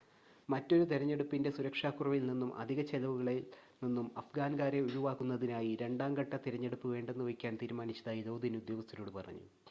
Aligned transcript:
മറ്റൊരു 0.49 0.83
തിരഞ്ഞെടുപ്പിൻ്റെ 0.83 1.49
സുരക്ഷാക്കുറവിൽ 1.49 2.23
നിന്നും 2.25 2.51
അധിക 2.57 2.81
ചിലവുകളിൽ 2.81 3.39
നിന്നും 3.83 4.07
അഫ്ഗാൻകാരെ 4.17 4.79
ഒഴിവാക്കുന്നതിനായി 4.81 5.71
രണ്ടാം 5.75 6.13
ഘട്ട 6.15 6.33
തിരഞ്ഞെടുപ്പ് 6.45 6.87
വേണ്ടെന്നുവയ്ക്കാൻ 6.87 7.55
തീരുമാനിച്ചതായി 7.61 8.23
ലോദിൻ 8.23 8.55
ഉദ്യോഗസ്ഥരോട് 8.57 9.11
പറഞ്ഞു 9.11 9.45